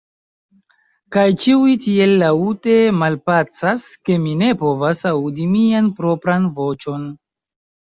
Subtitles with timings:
[1.15, 7.09] Kaj ĉiuj tiel laŭte malpacas, ke mi ne povas aŭdi mian propran voĉon.